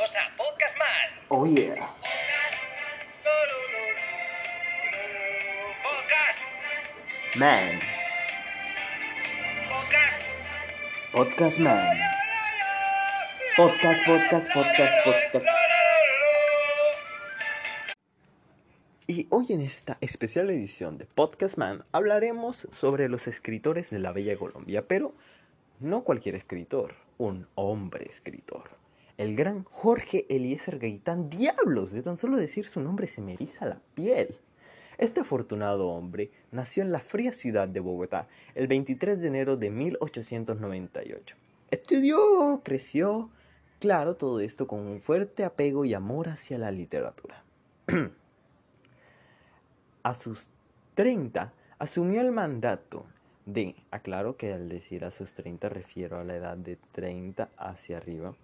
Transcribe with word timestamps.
Bienvenidos 0.00 0.16
a 0.16 0.36
Podcast 0.36 0.78
Man. 0.78 0.88
Oh 1.28 1.46
yeah. 1.46 1.90
Podcast. 5.82 7.36
Man. 7.36 7.80
Podcast. 9.68 10.22
Podcast 11.12 11.58
Man. 11.58 11.98
Podcast, 13.56 14.06
podcast, 14.06 14.52
podcast, 14.54 15.04
podcast. 15.04 15.46
Y 19.06 19.26
hoy 19.28 19.46
en 19.50 19.60
esta 19.60 19.98
especial 20.00 20.48
edición 20.48 20.96
de 20.96 21.04
Podcast 21.04 21.58
Man 21.58 21.84
hablaremos 21.92 22.68
sobre 22.72 23.10
los 23.10 23.26
escritores 23.26 23.90
de 23.90 23.98
la 23.98 24.12
Bella 24.12 24.36
Colombia, 24.38 24.82
pero 24.86 25.12
no 25.78 26.04
cualquier 26.04 26.36
escritor, 26.36 26.94
un 27.18 27.48
hombre 27.54 28.06
escritor. 28.08 28.79
El 29.20 29.36
gran 29.36 29.64
Jorge 29.64 30.24
Eliezer 30.30 30.78
Gaitán, 30.78 31.28
diablos, 31.28 31.92
de 31.92 32.00
tan 32.00 32.16
solo 32.16 32.38
decir 32.38 32.66
su 32.66 32.80
nombre 32.80 33.06
se 33.06 33.20
me 33.20 33.34
eriza 33.34 33.66
la 33.66 33.78
piel. 33.94 34.40
Este 34.96 35.20
afortunado 35.20 35.90
hombre 35.90 36.30
nació 36.52 36.82
en 36.82 36.90
la 36.90 37.00
fría 37.00 37.30
ciudad 37.30 37.68
de 37.68 37.80
Bogotá 37.80 38.28
el 38.54 38.66
23 38.66 39.20
de 39.20 39.26
enero 39.26 39.58
de 39.58 39.68
1898. 39.68 41.36
Estudió, 41.70 42.62
creció, 42.64 43.28
claro, 43.78 44.16
todo 44.16 44.40
esto 44.40 44.66
con 44.66 44.80
un 44.86 45.02
fuerte 45.02 45.44
apego 45.44 45.84
y 45.84 45.92
amor 45.92 46.30
hacia 46.30 46.56
la 46.56 46.70
literatura. 46.70 47.44
a 50.02 50.14
sus 50.14 50.48
30 50.94 51.52
asumió 51.78 52.22
el 52.22 52.32
mandato 52.32 53.04
de, 53.44 53.74
aclaro 53.90 54.38
que 54.38 54.54
al 54.54 54.70
decir 54.70 55.04
a 55.04 55.10
sus 55.10 55.34
30 55.34 55.68
refiero 55.68 56.18
a 56.18 56.24
la 56.24 56.36
edad 56.36 56.56
de 56.56 56.78
30 56.92 57.50
hacia 57.58 57.98
arriba, 57.98 58.34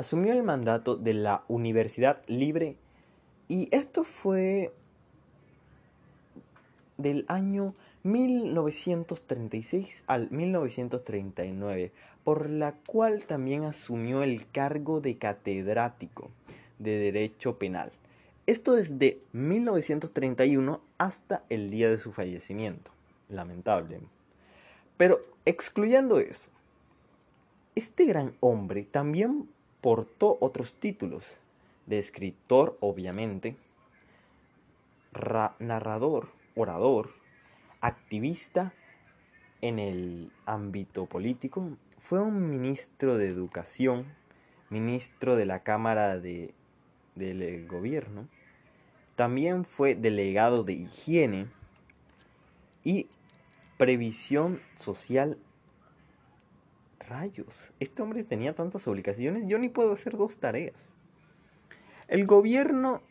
asumió 0.00 0.32
el 0.32 0.42
mandato 0.42 0.96
de 0.96 1.12
la 1.12 1.44
Universidad 1.46 2.22
Libre 2.26 2.78
y 3.48 3.68
esto 3.70 4.02
fue 4.02 4.72
del 6.96 7.26
año 7.28 7.74
1936 8.04 10.04
al 10.06 10.30
1939, 10.30 11.92
por 12.24 12.48
la 12.48 12.76
cual 12.76 13.26
también 13.26 13.64
asumió 13.64 14.22
el 14.22 14.50
cargo 14.50 15.02
de 15.02 15.18
catedrático 15.18 16.30
de 16.78 16.96
Derecho 16.96 17.58
Penal. 17.58 17.92
Esto 18.46 18.72
desde 18.72 19.20
1931 19.32 20.80
hasta 20.96 21.44
el 21.50 21.68
día 21.68 21.90
de 21.90 21.98
su 21.98 22.10
fallecimiento. 22.10 22.90
Lamentable. 23.28 24.00
Pero 24.96 25.20
excluyendo 25.44 26.20
eso, 26.20 26.50
este 27.74 28.06
gran 28.06 28.34
hombre 28.40 28.84
también 28.84 29.46
portó 29.80 30.38
otros 30.40 30.74
títulos 30.74 31.36
de 31.86 31.98
escritor, 31.98 32.76
obviamente, 32.80 33.56
narrador, 35.58 36.30
orador, 36.54 37.14
activista 37.80 38.72
en 39.60 39.78
el 39.78 40.32
ámbito 40.46 41.06
político, 41.06 41.76
fue 41.98 42.20
un 42.20 42.50
ministro 42.50 43.16
de 43.16 43.28
educación, 43.28 44.06
ministro 44.68 45.36
de 45.36 45.46
la 45.46 45.62
Cámara 45.62 46.18
de, 46.18 46.54
del 47.14 47.66
Gobierno, 47.66 48.28
también 49.16 49.64
fue 49.64 49.94
delegado 49.94 50.64
de 50.64 50.72
higiene 50.72 51.48
y 52.82 53.08
previsión 53.76 54.60
social. 54.76 55.36
Rayos, 57.10 57.72
este 57.80 58.02
hombre 58.02 58.22
tenía 58.22 58.54
tantas 58.54 58.86
obligaciones, 58.86 59.42
yo 59.48 59.58
ni 59.58 59.68
puedo 59.68 59.92
hacer 59.92 60.16
dos 60.16 60.36
tareas. 60.36 60.94
El 62.06 62.24
gobierno 62.24 63.02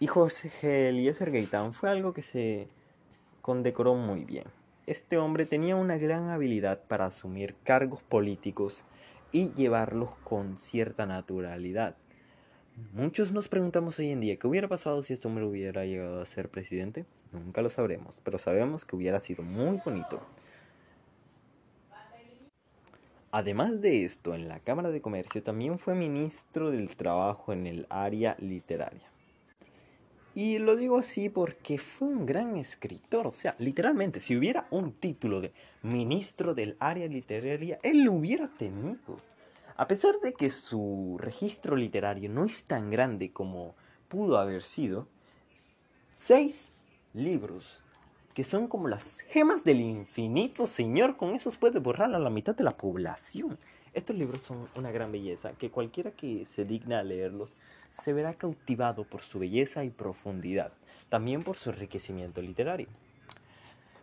y 0.00 0.08
José 0.08 0.88
Eliezer 0.88 1.30
Gaitán 1.30 1.72
fue 1.72 1.88
algo 1.88 2.12
que 2.12 2.22
se 2.22 2.66
condecoró 3.40 3.94
muy 3.94 4.24
bien. 4.24 4.46
Este 4.88 5.18
hombre 5.18 5.46
tenía 5.46 5.76
una 5.76 5.98
gran 5.98 6.30
habilidad 6.30 6.82
para 6.88 7.06
asumir 7.06 7.54
cargos 7.62 8.02
políticos 8.02 8.82
y 9.30 9.52
llevarlos 9.52 10.10
con 10.24 10.58
cierta 10.58 11.06
naturalidad. 11.06 11.94
Muchos 12.92 13.30
nos 13.30 13.48
preguntamos 13.48 14.00
hoy 14.00 14.10
en 14.10 14.18
día 14.18 14.36
qué 14.36 14.48
hubiera 14.48 14.66
pasado 14.66 15.00
si 15.04 15.12
este 15.12 15.28
hombre 15.28 15.44
hubiera 15.44 15.84
llegado 15.84 16.20
a 16.20 16.26
ser 16.26 16.48
presidente. 16.48 17.06
Nunca 17.30 17.62
lo 17.62 17.70
sabremos, 17.70 18.20
pero 18.24 18.38
sabemos 18.38 18.84
que 18.84 18.96
hubiera 18.96 19.20
sido 19.20 19.44
muy 19.44 19.80
bonito. 19.84 20.20
Además 23.34 23.80
de 23.80 24.04
esto, 24.04 24.34
en 24.34 24.46
la 24.46 24.60
Cámara 24.60 24.90
de 24.90 25.00
Comercio 25.00 25.42
también 25.42 25.78
fue 25.78 25.94
ministro 25.94 26.70
del 26.70 26.94
Trabajo 26.96 27.54
en 27.54 27.66
el 27.66 27.86
área 27.88 28.36
literaria. 28.38 29.10
Y 30.34 30.58
lo 30.58 30.76
digo 30.76 30.98
así 30.98 31.30
porque 31.30 31.78
fue 31.78 32.08
un 32.08 32.26
gran 32.26 32.58
escritor. 32.58 33.26
O 33.26 33.32
sea, 33.32 33.54
literalmente, 33.58 34.20
si 34.20 34.36
hubiera 34.36 34.66
un 34.70 34.92
título 34.92 35.40
de 35.40 35.50
ministro 35.80 36.54
del 36.54 36.76
área 36.78 37.06
literaria, 37.06 37.78
él 37.82 38.04
lo 38.04 38.12
hubiera 38.12 38.48
tenido. 38.48 39.18
A 39.78 39.88
pesar 39.88 40.20
de 40.22 40.34
que 40.34 40.50
su 40.50 41.16
registro 41.18 41.74
literario 41.74 42.28
no 42.28 42.44
es 42.44 42.64
tan 42.64 42.90
grande 42.90 43.32
como 43.32 43.74
pudo 44.08 44.36
haber 44.36 44.62
sido, 44.62 45.08
seis 46.14 46.70
libros 47.14 47.82
que 48.34 48.44
son 48.44 48.66
como 48.66 48.88
las 48.88 49.20
gemas 49.28 49.64
del 49.64 49.80
infinito, 49.80 50.66
Señor, 50.66 51.16
con 51.16 51.34
esos 51.34 51.56
puede 51.56 51.80
borrar 51.80 52.14
a 52.14 52.18
la 52.18 52.30
mitad 52.30 52.54
de 52.56 52.64
la 52.64 52.76
población. 52.76 53.58
Estos 53.92 54.16
libros 54.16 54.42
son 54.42 54.68
una 54.74 54.90
gran 54.90 55.12
belleza, 55.12 55.52
que 55.52 55.70
cualquiera 55.70 56.12
que 56.12 56.46
se 56.46 56.64
digna 56.64 57.00
a 57.00 57.02
leerlos 57.02 57.54
se 57.92 58.14
verá 58.14 58.32
cautivado 58.34 59.04
por 59.04 59.20
su 59.20 59.38
belleza 59.38 59.84
y 59.84 59.90
profundidad, 59.90 60.72
también 61.10 61.42
por 61.42 61.58
su 61.58 61.70
enriquecimiento 61.70 62.40
literario. 62.40 62.88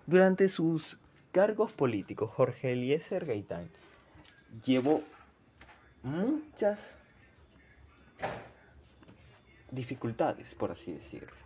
Durante 0.06 0.48
sus 0.48 1.00
cargos 1.32 1.72
políticos, 1.72 2.30
Jorge 2.32 2.74
Eliezer 2.74 3.26
Gaitán 3.26 3.70
llevó 4.64 5.02
muchas 6.04 6.98
dificultades, 9.72 10.56
por 10.56 10.72
así 10.72 10.92
decirlo. 10.92 11.39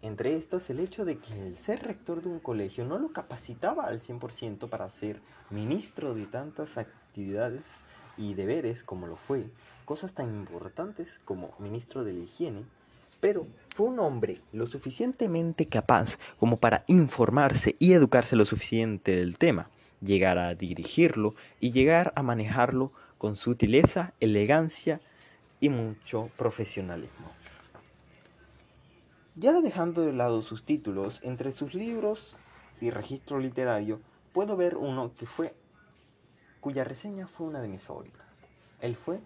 Entre 0.00 0.36
estas, 0.36 0.70
el 0.70 0.78
hecho 0.78 1.04
de 1.04 1.18
que 1.18 1.48
el 1.48 1.58
ser 1.58 1.82
rector 1.82 2.22
de 2.22 2.28
un 2.28 2.38
colegio 2.38 2.84
no 2.84 2.98
lo 2.98 3.12
capacitaba 3.12 3.86
al 3.86 4.00
100% 4.00 4.68
para 4.68 4.88
ser 4.90 5.20
ministro 5.50 6.14
de 6.14 6.26
tantas 6.26 6.78
actividades 6.78 7.64
y 8.16 8.34
deberes 8.34 8.84
como 8.84 9.08
lo 9.08 9.16
fue, 9.16 9.50
cosas 9.84 10.12
tan 10.12 10.28
importantes 10.28 11.18
como 11.24 11.52
ministro 11.58 12.04
de 12.04 12.12
la 12.12 12.20
higiene, 12.20 12.62
pero 13.20 13.48
fue 13.74 13.88
un 13.88 13.98
hombre 13.98 14.40
lo 14.52 14.68
suficientemente 14.68 15.66
capaz 15.66 16.18
como 16.38 16.58
para 16.58 16.84
informarse 16.86 17.74
y 17.80 17.92
educarse 17.92 18.36
lo 18.36 18.44
suficiente 18.44 19.16
del 19.16 19.36
tema, 19.36 19.68
llegar 20.00 20.38
a 20.38 20.54
dirigirlo 20.54 21.34
y 21.58 21.72
llegar 21.72 22.12
a 22.14 22.22
manejarlo 22.22 22.92
con 23.18 23.34
sutileza, 23.34 24.12
elegancia 24.20 25.00
y 25.58 25.70
mucho 25.70 26.30
profesionalismo. 26.36 27.37
Ya 29.40 29.52
dejando 29.60 30.02
de 30.02 30.12
lado 30.12 30.42
sus 30.42 30.64
títulos, 30.64 31.20
entre 31.22 31.52
sus 31.52 31.72
libros 31.72 32.34
y 32.80 32.90
registro 32.90 33.38
literario, 33.38 34.00
puedo 34.32 34.56
ver 34.56 34.76
uno 34.76 35.12
que 35.16 35.26
fue 35.26 35.54
cuya 36.60 36.82
reseña 36.82 37.28
fue 37.28 37.46
una 37.46 37.60
de 37.60 37.68
mis 37.68 37.82
favoritas. 37.82 38.26
Él 38.80 38.96
fue 38.96 39.20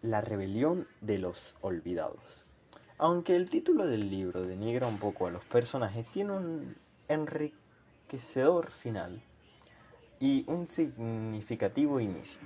La 0.00 0.22
rebelión 0.22 0.88
de 1.02 1.18
los 1.18 1.56
olvidados. 1.60 2.46
Aunque 2.96 3.36
el 3.36 3.50
título 3.50 3.86
del 3.86 4.08
libro 4.08 4.44
denigra 4.44 4.86
un 4.86 4.96
poco 4.96 5.26
a 5.26 5.30
los 5.30 5.44
personajes, 5.44 6.06
tiene 6.06 6.32
un 6.32 6.76
enriquecedor 7.08 8.70
final 8.70 9.20
y 10.20 10.44
un 10.46 10.68
significativo 10.68 12.00
inicio. 12.00 12.40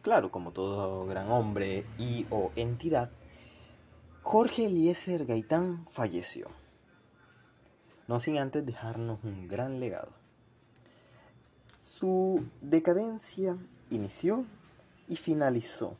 Claro, 0.00 0.30
como 0.30 0.52
todo 0.52 1.04
gran 1.04 1.30
hombre 1.30 1.84
y 1.98 2.24
o 2.30 2.52
entidad, 2.56 3.10
Jorge 4.28 4.66
Eliezer 4.66 5.24
Gaitán 5.24 5.86
falleció, 5.88 6.48
no 8.08 8.18
sin 8.18 8.38
antes 8.38 8.66
dejarnos 8.66 9.22
un 9.22 9.46
gran 9.46 9.78
legado. 9.78 10.12
Su 11.80 12.44
decadencia 12.60 13.56
inició 13.88 14.44
y 15.06 15.14
finalizó 15.14 15.96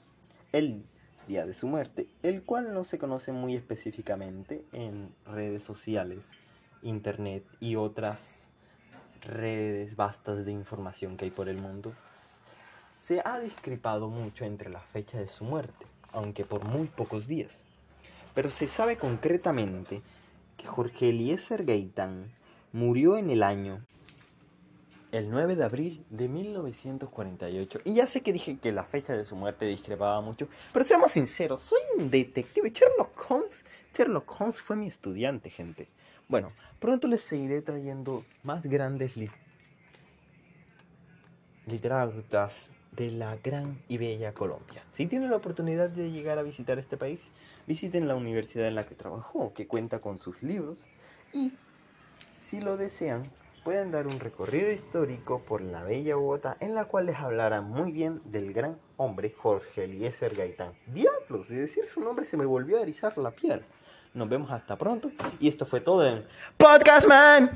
el 0.50 0.84
día 1.28 1.46
de 1.46 1.54
su 1.54 1.68
muerte, 1.68 2.08
el 2.24 2.42
cual 2.42 2.74
no 2.74 2.82
se 2.82 2.98
conoce 2.98 3.30
muy 3.30 3.54
específicamente 3.54 4.64
en 4.72 5.14
redes 5.24 5.62
sociales, 5.62 6.28
internet 6.82 7.44
y 7.60 7.76
otras 7.76 8.48
redes 9.22 9.94
vastas 9.94 10.44
de 10.44 10.50
información 10.50 11.16
que 11.16 11.26
hay 11.26 11.30
por 11.30 11.48
el 11.48 11.58
mundo, 11.58 11.94
se 12.92 13.22
ha 13.24 13.38
discrepado 13.38 14.08
mucho 14.08 14.44
entre 14.44 14.68
la 14.68 14.80
fecha 14.80 15.16
de 15.16 15.28
su 15.28 15.44
muerte, 15.44 15.86
aunque 16.10 16.44
por 16.44 16.64
muy 16.64 16.88
pocos 16.88 17.28
días. 17.28 17.65
Pero 18.36 18.50
se 18.50 18.68
sabe 18.68 18.98
concretamente 18.98 20.02
que 20.58 20.66
Jorge 20.66 21.08
Eliezer 21.08 21.64
Gaitán 21.64 22.30
murió 22.70 23.16
en 23.16 23.30
el 23.30 23.42
año 23.42 23.82
el 25.10 25.30
9 25.30 25.56
de 25.56 25.64
abril 25.64 26.04
de 26.10 26.28
1948. 26.28 27.80
Y 27.84 27.94
ya 27.94 28.06
sé 28.06 28.20
que 28.20 28.34
dije 28.34 28.58
que 28.58 28.72
la 28.72 28.84
fecha 28.84 29.16
de 29.16 29.24
su 29.24 29.36
muerte 29.36 29.64
discrepaba 29.64 30.20
mucho, 30.20 30.48
pero 30.74 30.84
seamos 30.84 31.12
sinceros, 31.12 31.62
soy 31.62 31.80
un 31.96 32.10
detective. 32.10 32.68
Sherlock 32.68 33.30
Holmes, 33.30 33.64
Sherlock 33.96 34.38
Holmes 34.38 34.60
fue 34.60 34.76
mi 34.76 34.86
estudiante, 34.86 35.48
gente. 35.48 35.88
Bueno, 36.28 36.52
pronto 36.78 37.08
les 37.08 37.22
seguiré 37.22 37.62
trayendo 37.62 38.26
más 38.42 38.66
grandes 38.66 39.16
li 39.16 39.30
de 42.96 43.10
la 43.10 43.36
gran 43.36 43.82
y 43.88 43.98
bella 43.98 44.32
Colombia. 44.32 44.82
Si 44.90 45.06
tienen 45.06 45.30
la 45.30 45.36
oportunidad 45.36 45.90
de 45.90 46.10
llegar 46.10 46.38
a 46.38 46.42
visitar 46.42 46.78
este 46.78 46.96
país, 46.96 47.28
visiten 47.66 48.08
la 48.08 48.14
universidad 48.14 48.66
en 48.66 48.74
la 48.74 48.84
que 48.84 48.94
trabajó, 48.94 49.52
que 49.54 49.66
cuenta 49.66 50.00
con 50.00 50.18
sus 50.18 50.42
libros, 50.42 50.86
y 51.32 51.52
si 52.34 52.60
lo 52.60 52.76
desean, 52.76 53.22
pueden 53.64 53.90
dar 53.90 54.06
un 54.06 54.20
recorrido 54.20 54.70
histórico 54.70 55.42
por 55.42 55.60
la 55.60 55.82
bella 55.82 56.16
Bogotá, 56.16 56.56
en 56.60 56.74
la 56.74 56.86
cual 56.86 57.06
les 57.06 57.16
hablará 57.16 57.60
muy 57.60 57.92
bien 57.92 58.22
del 58.24 58.52
gran 58.52 58.78
hombre 58.96 59.34
Jorge 59.36 59.84
Eliezer 59.84 60.34
Gaitán. 60.34 60.72
Diablos, 60.86 61.48
de 61.48 61.56
decir 61.56 61.86
su 61.86 62.00
nombre 62.00 62.24
se 62.24 62.36
me 62.36 62.46
volvió 62.46 62.78
a 62.78 62.82
erizar 62.82 63.18
la 63.18 63.32
piel. 63.32 63.62
Nos 64.14 64.28
vemos 64.28 64.50
hasta 64.50 64.78
pronto, 64.78 65.10
y 65.40 65.48
esto 65.48 65.66
fue 65.66 65.80
todo 65.80 66.06
en 66.06 66.24
Podcast 66.56 67.06
Man. 67.06 67.50